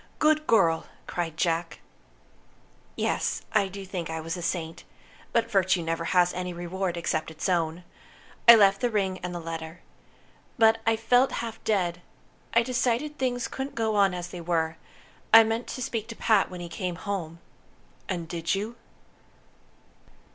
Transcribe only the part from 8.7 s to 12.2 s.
the ring and the letter. But I felt half dead.